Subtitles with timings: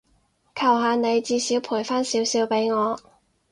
[0.55, 2.99] 求下你，至少賠返少少畀我